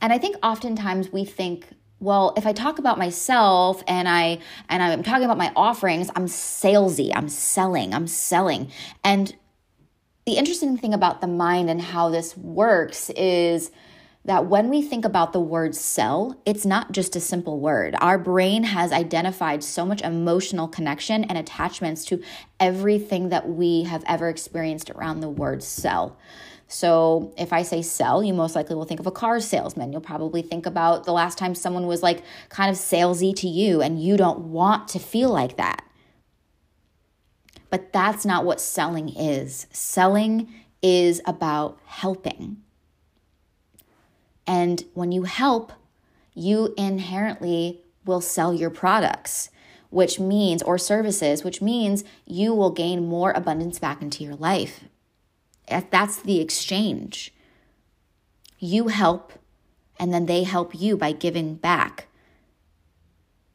And 0.00 0.14
I 0.14 0.18
think 0.18 0.36
oftentimes 0.42 1.12
we 1.12 1.24
think 1.26 1.66
well 1.98 2.34
if 2.36 2.46
i 2.46 2.52
talk 2.52 2.78
about 2.78 2.98
myself 2.98 3.82
and 3.88 4.06
i 4.06 4.38
and 4.68 4.82
i'm 4.82 5.02
talking 5.02 5.24
about 5.24 5.38
my 5.38 5.50
offerings 5.56 6.10
i'm 6.14 6.26
salesy 6.26 7.10
i'm 7.14 7.26
selling 7.26 7.94
i'm 7.94 8.06
selling 8.06 8.70
and 9.02 9.34
the 10.26 10.36
interesting 10.36 10.76
thing 10.76 10.92
about 10.92 11.22
the 11.22 11.26
mind 11.26 11.70
and 11.70 11.80
how 11.80 12.10
this 12.10 12.36
works 12.36 13.08
is 13.16 13.70
that 14.26 14.46
when 14.46 14.68
we 14.68 14.82
think 14.82 15.04
about 15.04 15.32
the 15.32 15.40
word 15.40 15.74
sell, 15.76 16.36
it's 16.44 16.66
not 16.66 16.90
just 16.90 17.14
a 17.14 17.20
simple 17.20 17.60
word. 17.60 17.94
Our 18.00 18.18
brain 18.18 18.64
has 18.64 18.90
identified 18.90 19.62
so 19.62 19.86
much 19.86 20.02
emotional 20.02 20.66
connection 20.66 21.22
and 21.22 21.38
attachments 21.38 22.04
to 22.06 22.20
everything 22.58 23.28
that 23.28 23.48
we 23.48 23.84
have 23.84 24.02
ever 24.08 24.28
experienced 24.28 24.90
around 24.90 25.20
the 25.20 25.28
word 25.28 25.62
sell. 25.62 26.18
So 26.66 27.32
if 27.38 27.52
I 27.52 27.62
say 27.62 27.82
sell, 27.82 28.24
you 28.24 28.34
most 28.34 28.56
likely 28.56 28.74
will 28.74 28.84
think 28.84 28.98
of 28.98 29.06
a 29.06 29.12
car 29.12 29.38
salesman. 29.38 29.92
You'll 29.92 30.00
probably 30.00 30.42
think 30.42 30.66
about 30.66 31.04
the 31.04 31.12
last 31.12 31.38
time 31.38 31.54
someone 31.54 31.86
was 31.86 32.02
like 32.02 32.24
kind 32.48 32.68
of 32.68 32.76
salesy 32.76 33.34
to 33.36 33.48
you 33.48 33.80
and 33.80 34.02
you 34.02 34.16
don't 34.16 34.50
want 34.50 34.88
to 34.88 34.98
feel 34.98 35.30
like 35.30 35.56
that. 35.56 35.84
But 37.70 37.92
that's 37.92 38.26
not 38.26 38.44
what 38.44 38.60
selling 38.60 39.08
is. 39.08 39.68
Selling 39.70 40.52
is 40.82 41.20
about 41.26 41.78
helping. 41.84 42.62
And 44.46 44.84
when 44.94 45.12
you 45.12 45.24
help, 45.24 45.72
you 46.34 46.74
inherently 46.76 47.80
will 48.04 48.20
sell 48.20 48.54
your 48.54 48.70
products, 48.70 49.50
which 49.90 50.20
means, 50.20 50.62
or 50.62 50.78
services, 50.78 51.42
which 51.42 51.60
means 51.60 52.04
you 52.24 52.54
will 52.54 52.70
gain 52.70 53.06
more 53.06 53.32
abundance 53.32 53.78
back 53.78 54.02
into 54.02 54.22
your 54.22 54.36
life. 54.36 54.84
If 55.68 55.90
That's 55.90 56.16
the 56.16 56.40
exchange. 56.40 57.32
You 58.58 58.88
help, 58.88 59.32
and 59.98 60.14
then 60.14 60.26
they 60.26 60.44
help 60.44 60.74
you 60.74 60.96
by 60.96 61.12
giving 61.12 61.56
back 61.56 62.06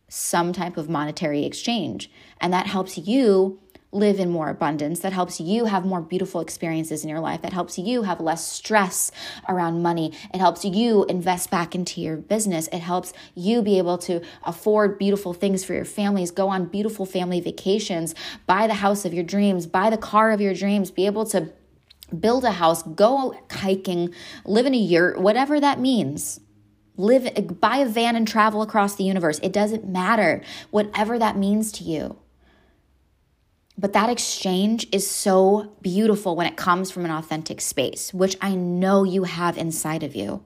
some 0.08 0.52
type 0.52 0.76
of 0.76 0.90
monetary 0.90 1.46
exchange. 1.46 2.12
And 2.42 2.52
that 2.52 2.68
helps 2.68 2.98
you 2.98 3.60
live 3.92 4.20
in 4.20 4.30
more 4.30 4.50
abundance, 4.50 5.00
that 5.02 5.12
helps 5.14 5.40
you 5.40 5.66
have 5.66 5.86
more 5.86 6.02
beautiful 6.02 6.40
experiences 6.40 7.04
in 7.04 7.10
your 7.10 7.20
life, 7.20 7.42
that 7.42 7.54
helps 7.54 7.78
you 7.78 8.04
have 8.04 8.22
less 8.22 8.48
stress 8.48 9.12
around 9.50 9.82
money. 9.82 10.14
It 10.34 10.40
helps 10.40 10.64
you 10.64 11.04
invest 11.06 11.52
back 11.52 11.76
into 11.76 12.00
your 12.00 12.18
business. 12.18 12.68
It 12.68 12.80
helps 12.80 13.12
you 13.36 13.62
be 13.62 13.78
able 13.78 13.98
to 14.00 14.22
afford 14.44 14.98
beautiful 14.98 15.34
things 15.34 15.64
for 15.64 15.74
your 15.74 15.86
families, 15.86 16.32
go 16.32 16.48
on 16.48 16.66
beautiful 16.66 17.06
family 17.06 17.42
vacations, 17.42 18.16
buy 18.46 18.68
the 18.68 18.76
house 18.76 19.04
of 19.04 19.14
your 19.14 19.24
dreams, 19.24 19.66
buy 19.66 19.90
the 19.90 19.98
car 19.98 20.32
of 20.32 20.40
your 20.40 20.54
dreams, 20.54 20.90
be 20.90 21.06
able 21.06 21.26
to 21.26 21.52
build 22.18 22.46
a 22.46 22.52
house, 22.52 22.84
go 22.84 23.38
hiking, 23.50 24.14
live 24.46 24.66
in 24.66 24.74
a 24.74 24.78
yurt, 24.78 25.20
whatever 25.20 25.60
that 25.60 25.80
means. 25.80 26.40
Live, 26.98 27.60
buy 27.60 27.78
a 27.78 27.86
van 27.88 28.16
and 28.16 28.28
travel 28.28 28.62
across 28.62 28.96
the 28.96 29.06
universe. 29.06 29.40
It 29.42 29.54
doesn't 29.54 29.88
matter, 29.88 30.44
whatever 30.70 31.18
that 31.18 31.38
means 31.38 31.72
to 31.74 31.84
you. 31.84 32.21
But 33.78 33.94
that 33.94 34.10
exchange 34.10 34.88
is 34.92 35.10
so 35.10 35.72
beautiful 35.82 36.36
when 36.36 36.48
it 36.48 36.58
comes 36.58 36.92
from 36.92 37.06
an 37.06 37.12
authentic 37.12 37.62
space, 37.62 38.14
which 38.14 38.38
I 38.42 38.54
know 38.54 39.04
you 39.04 39.24
have 39.24 39.58
inside 39.58 40.04
of 40.04 40.16
you. 40.16 40.44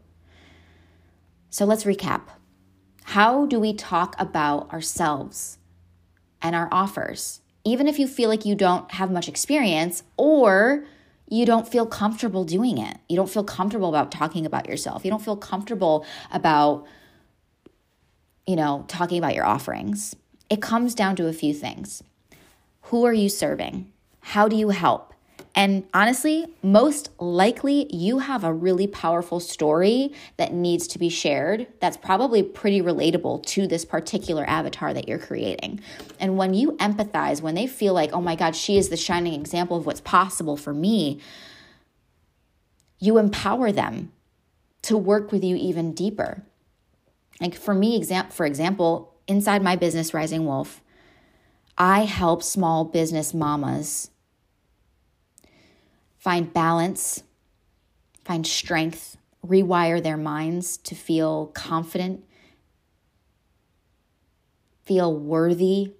So 1.49 1.65
let's 1.65 1.85
recap. 1.85 2.21
How 3.03 3.45
do 3.45 3.59
we 3.59 3.73
talk 3.73 4.15
about 4.19 4.71
ourselves 4.71 5.57
and 6.41 6.55
our 6.55 6.69
offers? 6.71 7.41
Even 7.63 7.87
if 7.87 7.97
you 7.97 8.07
feel 8.07 8.29
like 8.29 8.45
you 8.45 8.55
don't 8.55 8.91
have 8.91 9.11
much 9.11 9.27
experience 9.27 10.03
or 10.17 10.85
you 11.27 11.45
don't 11.45 11.67
feel 11.67 11.85
comfortable 11.85 12.43
doing 12.43 12.77
it. 12.77 12.97
You 13.09 13.15
don't 13.15 13.29
feel 13.29 13.43
comfortable 13.43 13.89
about 13.89 14.11
talking 14.11 14.45
about 14.45 14.67
yourself. 14.67 15.03
You 15.03 15.11
don't 15.11 15.23
feel 15.23 15.37
comfortable 15.37 16.05
about, 16.31 16.85
you 18.45 18.55
know, 18.55 18.85
talking 18.87 19.17
about 19.17 19.33
your 19.33 19.45
offerings. 19.45 20.15
It 20.49 20.61
comes 20.61 20.93
down 20.93 21.15
to 21.15 21.27
a 21.27 21.33
few 21.33 21.53
things. 21.53 22.03
Who 22.89 23.03
are 23.05 23.13
you 23.13 23.29
serving? 23.29 23.91
How 24.19 24.47
do 24.47 24.55
you 24.55 24.69
help? 24.69 25.11
And 25.55 25.85
honestly, 25.91 26.45
most 26.61 27.09
likely 27.19 27.87
you 27.95 28.19
have 28.19 28.43
a 28.43 28.53
really 28.53 28.85
powerful 28.85 29.39
story 29.39 30.13
that 30.37 30.53
needs 30.53 30.85
to 30.89 30.99
be 30.99 31.09
shared 31.09 31.65
that's 31.79 31.97
probably 31.97 32.43
pretty 32.43 32.81
relatable 32.81 33.43
to 33.47 33.65
this 33.65 33.85
particular 33.85 34.47
avatar 34.47 34.93
that 34.93 35.07
you're 35.07 35.17
creating. 35.17 35.79
And 36.19 36.37
when 36.37 36.53
you 36.53 36.73
empathize, 36.73 37.41
when 37.41 37.55
they 37.55 37.65
feel 37.65 37.93
like, 37.93 38.11
oh 38.13 38.21
my 38.21 38.35
God, 38.35 38.55
she 38.55 38.77
is 38.77 38.89
the 38.89 38.97
shining 38.97 39.33
example 39.33 39.77
of 39.77 39.87
what's 39.87 40.01
possible 40.01 40.55
for 40.55 40.73
me, 40.73 41.19
you 42.99 43.17
empower 43.17 43.71
them 43.71 44.11
to 44.83 44.95
work 44.95 45.31
with 45.31 45.43
you 45.43 45.55
even 45.55 45.93
deeper. 45.93 46.43
Like 47.41 47.55
for 47.55 47.73
me, 47.73 48.05
for 48.29 48.45
example, 48.45 49.15
inside 49.27 49.63
my 49.63 49.75
business, 49.75 50.13
Rising 50.13 50.45
Wolf, 50.45 50.81
I 51.77 52.05
help 52.05 52.41
small 52.41 52.85
business 52.85 53.33
mamas 53.33 54.09
find 56.17 56.51
balance, 56.51 57.23
find 58.23 58.47
strength, 58.47 59.17
rewire 59.45 60.01
their 60.01 60.17
minds 60.17 60.77
to 60.77 60.95
feel 60.95 61.47
confident, 61.47 62.23
feel 64.83 65.15
worthy, 65.15 65.93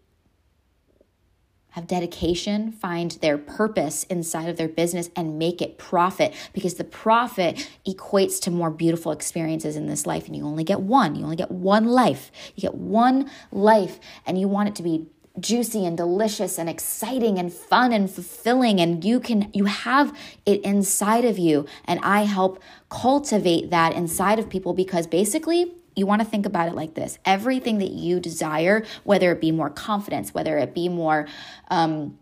have 1.75 1.88
dedication, 1.88 2.72
find 2.72 3.12
their 3.22 3.38
purpose 3.38 4.05
inside 4.05 4.48
of 4.48 4.55
their 4.55 4.70
business 4.70 5.10
and 5.13 5.38
make 5.38 5.62
it 5.62 5.77
profit 5.77 6.34
because 6.53 6.75
the 6.75 6.86
profit 6.86 7.70
equates 7.86 8.39
to 8.39 8.50
more 8.50 8.72
beautiful 8.72 9.12
experiences 9.12 9.75
in 9.75 9.86
this 9.86 10.05
life. 10.05 10.25
And 10.25 10.38
you 10.38 10.46
only 10.46 10.63
get 10.63 10.79
one, 10.79 11.15
you 11.15 11.25
only 11.25 11.36
get 11.36 11.51
one 11.51 11.86
life. 11.86 12.32
You 12.55 12.62
get 12.62 12.75
one 12.75 13.29
life, 13.51 14.00
and 14.25 14.39
you 14.39 14.48
want 14.48 14.70
it 14.70 14.75
to 14.75 14.84
be 14.84 15.08
juicy 15.39 15.85
and 15.85 15.97
delicious 15.97 16.57
and 16.57 16.69
exciting 16.69 17.37
and 17.37 17.51
fun 17.51 17.91
and 17.91 18.09
fulfilling 18.09 18.79
and 18.79 19.03
you 19.03 19.19
can 19.19 19.49
you 19.53 19.65
have 19.65 20.17
it 20.45 20.61
inside 20.61 21.25
of 21.25 21.37
you. 21.37 21.65
And 21.85 21.99
I 22.01 22.21
help 22.23 22.61
cultivate 22.89 23.69
that 23.69 23.93
inside 23.93 24.39
of 24.39 24.49
people 24.49 24.73
because 24.73 25.07
basically 25.07 25.73
you 25.95 26.05
want 26.05 26.21
to 26.21 26.27
think 26.27 26.45
about 26.45 26.67
it 26.67 26.75
like 26.75 26.93
this. 26.93 27.17
Everything 27.25 27.79
that 27.79 27.91
you 27.91 28.19
desire 28.19 28.85
whether 29.03 29.31
it 29.31 29.41
be 29.41 29.51
more 29.51 29.69
confidence 29.69 30.33
whether 30.33 30.57
it 30.57 30.73
be 30.73 30.89
more 30.89 31.27
um, 31.69 32.17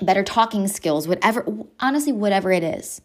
better 0.00 0.22
talking 0.22 0.68
skills 0.68 1.08
whatever 1.08 1.46
honestly 1.80 2.12
whatever 2.12 2.52
it 2.52 2.62
is. 2.62 3.00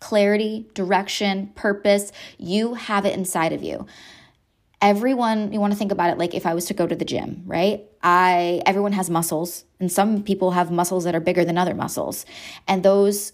Clarity 0.00 0.68
direction 0.74 1.48
purpose 1.56 2.12
you 2.38 2.74
have 2.74 3.04
it 3.04 3.14
inside 3.14 3.52
of 3.52 3.64
you 3.64 3.86
everyone 4.80 5.52
you 5.52 5.60
want 5.60 5.72
to 5.72 5.78
think 5.78 5.90
about 5.90 6.10
it 6.10 6.18
like 6.18 6.34
if 6.34 6.46
i 6.46 6.54
was 6.54 6.66
to 6.66 6.74
go 6.74 6.86
to 6.86 6.94
the 6.94 7.04
gym 7.04 7.42
right? 7.46 7.84
I 8.02 8.62
everyone 8.64 8.92
has 8.92 9.10
muscles 9.10 9.64
and 9.80 9.90
some 9.90 10.22
people 10.22 10.52
have 10.52 10.70
muscles 10.70 11.04
that 11.04 11.14
are 11.14 11.20
bigger 11.20 11.44
than 11.44 11.58
other 11.58 11.74
muscles. 11.74 12.24
And 12.66 12.82
those 12.84 13.32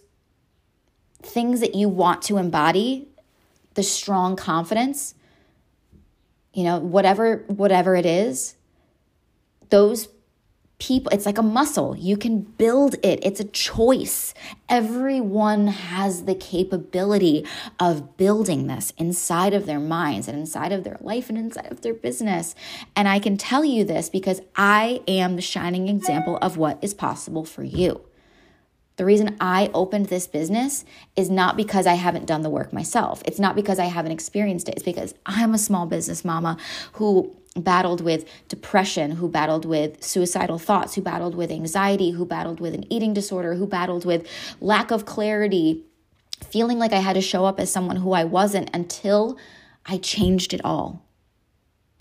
things 1.22 1.60
that 1.60 1.74
you 1.74 1.88
want 1.88 2.22
to 2.22 2.36
embody 2.38 3.08
the 3.74 3.82
strong 3.82 4.36
confidence 4.36 5.14
you 6.52 6.64
know 6.64 6.78
whatever 6.78 7.44
whatever 7.48 7.96
it 7.96 8.06
is 8.06 8.54
those 9.70 10.08
people 10.84 11.10
it's 11.12 11.24
like 11.24 11.38
a 11.38 11.42
muscle. 11.42 11.96
You 11.96 12.16
can 12.18 12.40
build 12.40 12.96
it. 13.02 13.18
It's 13.22 13.40
a 13.40 13.44
choice. 13.44 14.34
Everyone 14.68 15.68
has 15.68 16.24
the 16.24 16.34
capability 16.34 17.46
of 17.80 18.18
building 18.18 18.66
this 18.66 18.92
inside 18.98 19.54
of 19.54 19.64
their 19.64 19.80
minds 19.80 20.28
and 20.28 20.38
inside 20.38 20.72
of 20.72 20.84
their 20.84 20.98
life 21.00 21.30
and 21.30 21.38
inside 21.38 21.72
of 21.72 21.80
their 21.80 21.94
business. 21.94 22.54
And 22.94 23.08
i 23.08 23.18
can 23.18 23.36
tell 23.38 23.64
you 23.64 23.84
this 23.84 24.10
because 24.10 24.40
i 24.56 25.00
am 25.08 25.36
the 25.36 25.42
shining 25.42 25.88
example 25.88 26.36
of 26.42 26.56
what 26.58 26.78
is 26.82 26.92
possible 26.92 27.44
for 27.44 27.64
you. 27.64 28.02
The 28.96 29.04
reason 29.04 29.36
I 29.40 29.70
opened 29.74 30.06
this 30.06 30.28
business 30.28 30.84
is 31.16 31.28
not 31.28 31.56
because 31.56 31.86
I 31.86 31.94
haven't 31.94 32.26
done 32.26 32.42
the 32.42 32.50
work 32.50 32.72
myself. 32.72 33.22
It's 33.26 33.40
not 33.40 33.56
because 33.56 33.80
I 33.80 33.86
haven't 33.86 34.12
experienced 34.12 34.68
it. 34.68 34.74
It's 34.76 34.84
because 34.84 35.14
I'm 35.26 35.52
a 35.52 35.58
small 35.58 35.86
business 35.86 36.24
mama 36.24 36.58
who 36.92 37.34
battled 37.56 38.00
with 38.00 38.28
depression, 38.48 39.12
who 39.12 39.28
battled 39.28 39.64
with 39.64 40.02
suicidal 40.02 40.58
thoughts, 40.58 40.94
who 40.94 41.02
battled 41.02 41.34
with 41.34 41.50
anxiety, 41.50 42.10
who 42.10 42.26
battled 42.26 42.60
with 42.60 42.74
an 42.74 42.92
eating 42.92 43.14
disorder, 43.14 43.54
who 43.54 43.66
battled 43.66 44.04
with 44.04 44.26
lack 44.60 44.90
of 44.90 45.04
clarity, 45.04 45.84
feeling 46.42 46.78
like 46.78 46.92
I 46.92 46.98
had 46.98 47.14
to 47.14 47.20
show 47.20 47.44
up 47.44 47.60
as 47.60 47.70
someone 47.70 47.96
who 47.96 48.12
I 48.12 48.24
wasn't 48.24 48.70
until 48.74 49.38
I 49.86 49.98
changed 49.98 50.52
it 50.52 50.60
all. 50.64 51.04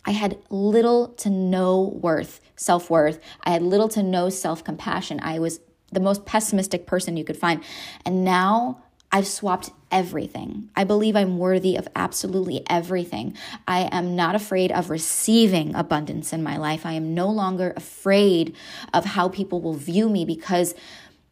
I 0.05 0.11
had 0.11 0.37
little 0.49 1.09
to 1.09 1.29
no 1.29 1.97
worth, 2.01 2.41
self 2.55 2.89
worth. 2.89 3.19
I 3.43 3.51
had 3.51 3.61
little 3.61 3.87
to 3.89 4.03
no 4.03 4.29
self 4.29 4.63
compassion. 4.63 5.19
I 5.21 5.39
was 5.39 5.59
the 5.91 5.99
most 5.99 6.25
pessimistic 6.25 6.85
person 6.85 7.15
you 7.15 7.23
could 7.23 7.37
find. 7.37 7.63
And 8.05 8.25
now 8.25 8.83
I've 9.13 9.27
swapped 9.27 9.69
everything. 9.91 10.71
I 10.75 10.85
believe 10.85 11.15
I'm 11.15 11.37
worthy 11.37 11.75
of 11.75 11.87
absolutely 11.95 12.65
everything. 12.67 13.37
I 13.67 13.87
am 13.91 14.15
not 14.15 14.33
afraid 14.33 14.71
of 14.71 14.89
receiving 14.89 15.75
abundance 15.75 16.33
in 16.33 16.41
my 16.41 16.57
life. 16.57 16.83
I 16.83 16.93
am 16.93 17.13
no 17.13 17.29
longer 17.29 17.73
afraid 17.77 18.55
of 18.91 19.05
how 19.05 19.29
people 19.29 19.61
will 19.61 19.75
view 19.75 20.09
me 20.09 20.25
because 20.25 20.73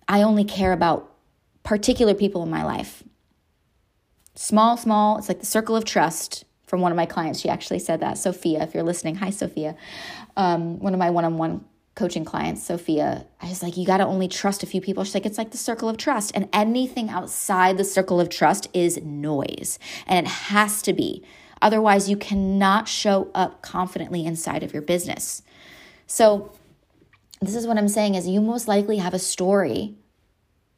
I 0.07 0.21
only 0.21 0.43
care 0.43 0.73
about 0.73 1.11
particular 1.63 2.13
people 2.13 2.43
in 2.43 2.51
my 2.51 2.63
life. 2.63 3.03
Small, 4.35 4.77
small, 4.77 5.17
it's 5.17 5.27
like 5.27 5.39
the 5.39 5.45
circle 5.47 5.75
of 5.75 5.83
trust 5.83 6.45
from 6.67 6.81
one 6.81 6.91
of 6.91 6.95
my 6.95 7.07
clients. 7.07 7.39
She 7.39 7.49
actually 7.49 7.79
said 7.79 7.99
that. 8.01 8.19
Sophia, 8.19 8.61
if 8.61 8.75
you're 8.75 8.83
listening, 8.83 9.15
hi, 9.15 9.31
Sophia. 9.31 9.75
Um, 10.37 10.79
one 10.79 10.93
of 10.93 10.99
my 10.99 11.09
one 11.09 11.25
on 11.25 11.39
one 11.39 11.65
coaching 12.01 12.25
clients, 12.25 12.63
Sophia, 12.63 13.27
I 13.39 13.49
was 13.49 13.61
like, 13.61 13.77
you 13.77 13.85
got 13.85 13.97
to 13.97 14.07
only 14.07 14.27
trust 14.27 14.63
a 14.63 14.65
few 14.65 14.81
people. 14.81 15.03
She's 15.03 15.13
like, 15.13 15.27
it's 15.27 15.37
like 15.37 15.51
the 15.51 15.57
circle 15.57 15.87
of 15.87 15.97
trust. 15.97 16.31
And 16.33 16.49
anything 16.51 17.11
outside 17.11 17.77
the 17.77 17.83
circle 17.83 18.19
of 18.19 18.27
trust 18.27 18.67
is 18.73 18.99
noise. 19.03 19.77
And 20.07 20.25
it 20.25 20.27
has 20.27 20.81
to 20.81 20.93
be. 20.93 21.23
Otherwise, 21.61 22.09
you 22.09 22.17
cannot 22.17 22.87
show 22.87 23.29
up 23.35 23.61
confidently 23.61 24.25
inside 24.25 24.63
of 24.63 24.73
your 24.73 24.81
business. 24.81 25.43
So, 26.07 26.51
this 27.39 27.53
is 27.53 27.67
what 27.67 27.77
I'm 27.77 27.87
saying 27.87 28.15
is 28.15 28.27
you 28.27 28.41
most 28.41 28.67
likely 28.67 28.97
have 28.97 29.13
a 29.13 29.19
story 29.19 29.95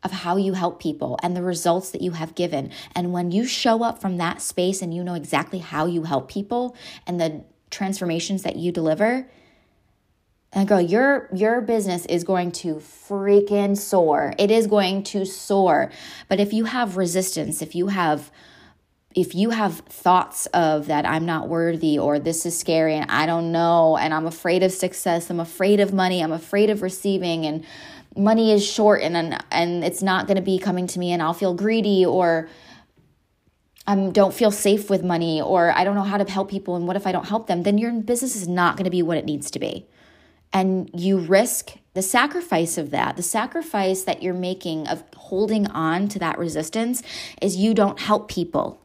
of 0.03 0.11
how 0.11 0.35
you 0.35 0.53
help 0.53 0.81
people 0.81 1.17
and 1.23 1.37
the 1.37 1.41
results 1.41 1.91
that 1.91 2.01
you 2.01 2.11
have 2.11 2.35
given. 2.35 2.69
And 2.93 3.13
when 3.13 3.31
you 3.31 3.45
show 3.45 3.81
up 3.81 4.01
from 4.01 4.17
that 4.17 4.41
space 4.41 4.81
and 4.81 4.93
you 4.93 5.05
know 5.05 5.13
exactly 5.13 5.59
how 5.59 5.85
you 5.85 6.03
help 6.03 6.29
people 6.29 6.75
and 7.07 7.17
the 7.17 7.45
transformations 7.69 8.43
that 8.43 8.57
you 8.57 8.73
deliver, 8.73 9.29
and 10.55 10.67
girl, 10.67 10.81
your 10.81 11.29
your 11.33 11.61
business 11.61 12.05
is 12.05 12.23
going 12.23 12.51
to 12.51 12.75
freaking 12.75 13.75
soar. 13.75 14.33
It 14.37 14.51
is 14.51 14.67
going 14.67 15.03
to 15.05 15.25
soar. 15.25 15.91
But 16.29 16.39
if 16.39 16.53
you 16.53 16.65
have 16.65 16.95
resistance, 16.95 17.61
if 17.61 17.73
you 17.73 17.87
have 17.87 18.31
if 19.15 19.35
you 19.35 19.49
have 19.51 19.79
thoughts 19.79 20.45
of 20.47 20.87
that 20.87 21.05
I'm 21.05 21.25
not 21.25 21.47
worthy 21.47 21.97
or 21.97 22.19
this 22.19 22.45
is 22.45 22.57
scary 22.57 22.95
and 22.95 23.09
I 23.09 23.25
don't 23.25 23.51
know 23.51 23.97
and 23.97 24.13
I'm 24.13 24.27
afraid 24.27 24.63
of 24.63 24.71
success, 24.71 25.29
I'm 25.29 25.39
afraid 25.39 25.79
of 25.79 25.93
money, 25.93 26.23
I'm 26.23 26.31
afraid 26.31 26.69
of 26.69 26.81
receiving 26.81 27.45
and 27.45 27.65
money 28.15 28.51
is 28.51 28.65
short 28.65 29.01
and 29.01 29.17
and, 29.17 29.43
and 29.51 29.83
it's 29.83 30.03
not 30.03 30.27
going 30.27 30.37
to 30.37 30.43
be 30.43 30.59
coming 30.59 30.85
to 30.87 30.99
me 30.99 31.11
and 31.11 31.21
I'll 31.21 31.33
feel 31.33 31.55
greedy 31.55 32.05
or 32.05 32.47
I 33.87 33.95
don't 33.95 34.33
feel 34.33 34.51
safe 34.51 34.89
with 34.89 35.03
money 35.03 35.41
or 35.41 35.71
I 35.75 35.83
don't 35.83 35.95
know 35.95 36.03
how 36.03 36.17
to 36.17 36.31
help 36.31 36.49
people 36.49 36.75
and 36.75 36.85
what 36.85 36.95
if 36.95 37.07
I 37.07 37.11
don't 37.11 37.27
help 37.27 37.47
them, 37.47 37.63
then 37.63 37.79
your 37.79 37.91
business 37.91 38.35
is 38.35 38.47
not 38.47 38.77
going 38.77 38.85
to 38.85 38.91
be 38.91 39.01
what 39.01 39.17
it 39.17 39.25
needs 39.25 39.49
to 39.51 39.59
be 39.59 39.87
and 40.53 40.89
you 40.93 41.17
risk 41.17 41.73
the 41.95 42.03
sacrifice 42.03 42.77
of 42.77 42.91
that, 42.91 43.17
the 43.17 43.23
sacrifice 43.23 44.03
that 44.03 44.21
you're 44.21 44.35
making 44.35 44.87
of 44.87 45.03
holding 45.15 45.67
on 45.67 46.07
to 46.09 46.19
that 46.19 46.37
resistance 46.37 47.01
is 47.41 47.55
you 47.55 47.73
don't 47.73 47.99
help 47.99 48.29
people. 48.29 48.79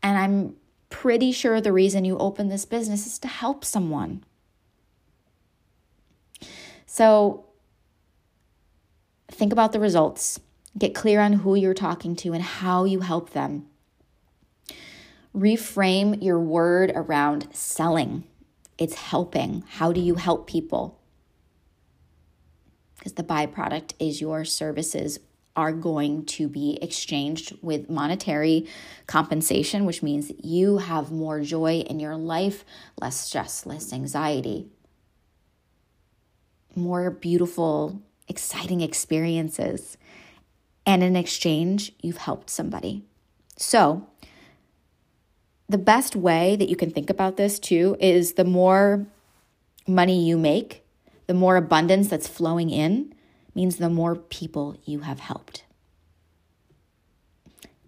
And 0.00 0.16
I'm 0.16 0.54
pretty 0.90 1.32
sure 1.32 1.60
the 1.60 1.72
reason 1.72 2.04
you 2.04 2.16
open 2.18 2.48
this 2.48 2.64
business 2.64 3.04
is 3.06 3.18
to 3.18 3.28
help 3.28 3.64
someone. 3.64 4.24
So 6.86 7.46
think 9.28 9.52
about 9.52 9.72
the 9.72 9.80
results, 9.80 10.38
get 10.76 10.94
clear 10.94 11.20
on 11.20 11.34
who 11.34 11.56
you're 11.56 11.74
talking 11.74 12.14
to 12.16 12.32
and 12.32 12.42
how 12.42 12.84
you 12.84 13.00
help 13.00 13.30
them. 13.30 13.66
Reframe 15.36 16.22
your 16.22 16.38
word 16.38 16.92
around 16.94 17.48
selling 17.52 18.24
it's 18.78 18.94
helping. 18.94 19.64
How 19.68 19.92
do 19.92 20.00
you 20.00 20.14
help 20.14 20.46
people? 20.46 21.00
Because 22.96 23.14
the 23.14 23.24
byproduct 23.24 23.92
is 23.98 24.20
your 24.20 24.44
services 24.44 25.18
are 25.58 25.72
going 25.72 26.24
to 26.24 26.48
be 26.48 26.78
exchanged 26.80 27.56
with 27.62 27.90
monetary 27.90 28.64
compensation, 29.08 29.84
which 29.84 30.04
means 30.04 30.30
you 30.42 30.78
have 30.78 31.10
more 31.10 31.40
joy 31.40 31.80
in 31.80 31.98
your 31.98 32.16
life, 32.16 32.64
less 33.00 33.20
stress, 33.20 33.66
less 33.66 33.92
anxiety, 33.92 34.68
more 36.76 37.10
beautiful, 37.10 38.00
exciting 38.28 38.80
experiences. 38.80 39.96
And 40.86 41.02
in 41.02 41.16
exchange, 41.16 41.92
you've 42.00 42.18
helped 42.18 42.50
somebody. 42.50 43.02
So, 43.56 44.06
the 45.68 45.78
best 45.78 46.16
way 46.16 46.56
that 46.56 46.68
you 46.68 46.76
can 46.76 46.90
think 46.90 47.10
about 47.10 47.36
this 47.36 47.58
too 47.58 47.96
is 48.00 48.34
the 48.34 48.44
more 48.44 49.06
money 49.86 50.24
you 50.24 50.38
make, 50.38 50.84
the 51.26 51.34
more 51.34 51.56
abundance 51.56 52.08
that's 52.08 52.26
flowing 52.26 52.70
in 52.70 53.14
means 53.54 53.76
the 53.76 53.90
more 53.90 54.16
people 54.16 54.76
you 54.84 55.00
have 55.00 55.20
helped. 55.20 55.64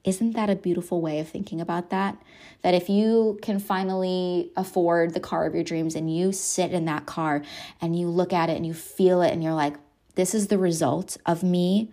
Isn't 0.03 0.33
that 0.33 0.49
a 0.49 0.57
beautiful 0.57 1.01
way 1.01 1.21
of 1.21 1.29
thinking 1.29 1.61
about 1.61 1.91
that? 1.91 2.17
That 2.63 2.75
if 2.75 2.89
you 2.89 3.39
can 3.43 3.59
finally 3.59 4.51
afford 4.57 5.13
the 5.13 5.21
car 5.21 5.47
of 5.47 5.55
your 5.55 5.65
dreams 5.65 5.95
and 5.95 6.15
you 6.15 6.33
sit 6.33 6.73
in 6.73 6.87
that 6.87 7.07
car 7.07 7.43
and 7.81 7.99
you 7.99 8.09
look 8.09 8.33
at 8.33 8.49
it 8.49 8.57
and 8.57 8.67
you 8.67 8.73
feel 8.73 9.21
it 9.21 9.31
and 9.31 9.45
you're 9.45 9.55
like, 9.55 9.77
this 10.15 10.35
is 10.35 10.49
the 10.49 10.59
result 10.59 11.19
of 11.27 11.43
me 11.43 11.93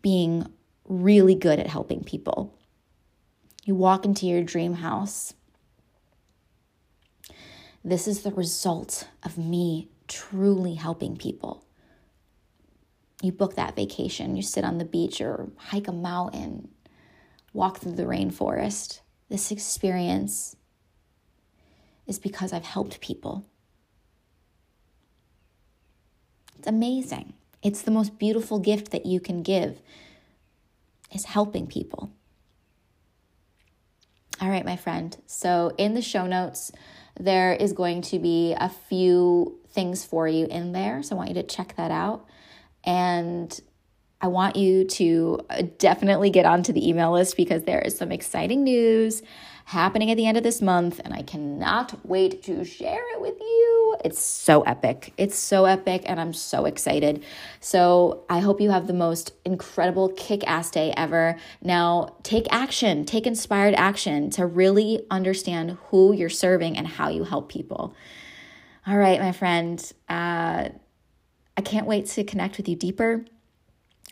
being 0.00 0.46
really 0.88 1.34
good 1.34 1.58
at 1.58 1.66
helping 1.66 2.02
people. 2.02 2.54
You 3.64 3.74
walk 3.74 4.04
into 4.04 4.26
your 4.26 4.42
dream 4.42 4.74
house. 4.74 5.34
This 7.84 8.08
is 8.08 8.22
the 8.22 8.32
result 8.32 9.08
of 9.22 9.38
me 9.38 9.88
truly 10.08 10.74
helping 10.74 11.16
people. 11.16 11.64
You 13.22 13.30
book 13.30 13.54
that 13.54 13.76
vacation, 13.76 14.36
you 14.36 14.42
sit 14.42 14.64
on 14.64 14.78
the 14.78 14.84
beach 14.84 15.20
or 15.20 15.48
hike 15.56 15.86
a 15.86 15.92
mountain, 15.92 16.68
walk 17.52 17.78
through 17.78 17.92
the 17.92 18.02
rainforest. 18.02 19.00
This 19.28 19.52
experience 19.52 20.56
is 22.06 22.18
because 22.18 22.52
I've 22.52 22.64
helped 22.64 23.00
people. 23.00 23.44
It's 26.58 26.66
amazing. 26.66 27.34
It's 27.62 27.82
the 27.82 27.92
most 27.92 28.18
beautiful 28.18 28.58
gift 28.58 28.90
that 28.90 29.06
you 29.06 29.20
can 29.20 29.42
give 29.42 29.80
is 31.12 31.26
helping 31.26 31.68
people. 31.68 32.12
All 34.42 34.50
right, 34.50 34.64
my 34.64 34.74
friend. 34.74 35.16
So, 35.26 35.72
in 35.78 35.94
the 35.94 36.02
show 36.02 36.26
notes, 36.26 36.72
there 37.18 37.52
is 37.52 37.72
going 37.72 38.02
to 38.02 38.18
be 38.18 38.56
a 38.58 38.68
few 38.68 39.60
things 39.68 40.04
for 40.04 40.26
you 40.26 40.46
in 40.46 40.72
there. 40.72 41.00
So, 41.04 41.14
I 41.14 41.18
want 41.18 41.28
you 41.28 41.36
to 41.36 41.44
check 41.44 41.76
that 41.76 41.92
out. 41.92 42.26
And 42.82 43.56
I 44.20 44.26
want 44.26 44.56
you 44.56 44.82
to 44.84 45.38
definitely 45.78 46.30
get 46.30 46.44
onto 46.44 46.72
the 46.72 46.88
email 46.88 47.12
list 47.12 47.36
because 47.36 47.62
there 47.62 47.78
is 47.82 47.96
some 47.96 48.10
exciting 48.10 48.64
news 48.64 49.22
happening 49.64 50.10
at 50.10 50.16
the 50.16 50.26
end 50.26 50.36
of 50.36 50.42
this 50.42 50.60
month, 50.60 51.00
and 51.04 51.14
I 51.14 51.22
cannot 51.22 52.06
wait 52.06 52.42
to 52.44 52.64
share 52.64 53.02
it 53.14 53.20
with 53.20 53.38
you. 53.40 53.96
It's 54.04 54.22
so 54.22 54.62
epic. 54.62 55.12
It's 55.16 55.36
so 55.36 55.64
epic, 55.64 56.02
and 56.06 56.20
I'm 56.20 56.32
so 56.32 56.64
excited. 56.64 57.24
So, 57.60 58.24
I 58.28 58.40
hope 58.40 58.60
you 58.60 58.70
have 58.70 58.86
the 58.86 58.92
most 58.92 59.32
incredible 59.44 60.10
kick 60.10 60.46
ass 60.46 60.70
day 60.70 60.92
ever. 60.96 61.36
Now, 61.62 62.16
take 62.22 62.46
action, 62.50 63.04
take 63.04 63.26
inspired 63.26 63.74
action 63.74 64.30
to 64.30 64.46
really 64.46 65.04
understand 65.10 65.78
who 65.88 66.12
you're 66.12 66.30
serving 66.30 66.76
and 66.76 66.86
how 66.86 67.08
you 67.08 67.24
help 67.24 67.48
people. 67.48 67.94
All 68.86 68.96
right, 68.96 69.20
my 69.20 69.32
friend. 69.32 69.92
Uh, 70.08 70.70
I 71.56 71.60
can't 71.60 71.86
wait 71.86 72.06
to 72.06 72.24
connect 72.24 72.56
with 72.56 72.68
you 72.68 72.76
deeper 72.76 73.24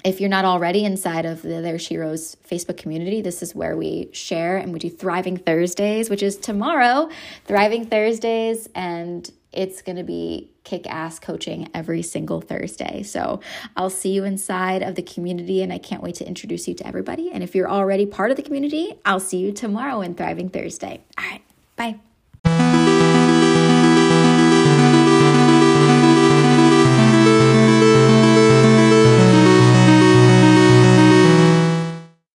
if 0.05 0.21
you're 0.21 0.31
not 0.31 0.45
already 0.45 0.85
inside 0.85 1.27
of 1.27 1.43
the 1.43 1.61
There 1.61 1.79
She 1.79 1.97
Rose 1.97 2.37
Facebook 2.49 2.77
community, 2.77 3.21
this 3.23 3.43
is 3.43 3.55
where 3.55 3.77
we 3.77 4.09
share 4.13 4.57
and 4.57 4.73
we 4.73 4.79
do 4.79 4.91
Thriving 4.91 5.37
Thursdays, 5.37 6.09
which 6.09 6.23
is 6.23 6.37
tomorrow, 6.37 7.09
Thriving 7.47 7.87
Thursdays, 7.87 8.69
and 8.75 9.31
it's 9.53 9.83
going 9.83 9.97
to 9.97 10.05
be 10.05 10.51
kick 10.65 10.87
ass 10.89 11.19
coaching 11.19 11.69
every 11.75 12.03
single 12.03 12.41
Thursday. 12.41 13.03
So 13.03 13.41
I'll 13.77 13.91
see 13.91 14.11
you 14.11 14.25
inside 14.25 14.83
of 14.83 14.95
the 14.95 15.03
community, 15.03 15.63
and 15.63 15.73
I 15.73 15.79
can't 15.79 16.03
wait 16.03 16.15
to 16.17 16.27
introduce 16.27 16.69
you 16.69 16.75
to 16.75 16.87
everybody. 16.87 17.31
And 17.31 17.43
if 17.43 17.55
you're 17.55 17.71
already 17.71 18.07
part 18.07 18.31
of 18.31 18.37
the 18.37 18.43
community, 18.43 18.95
I'll 19.05 19.21
see 19.21 19.39
you 19.39 19.53
tomorrow 19.53 20.01
in 20.01 20.15
Thriving 20.15 20.51
Thursday. 20.51 21.01
All 21.19 21.25
right, 21.25 21.43
bye. 21.77 22.10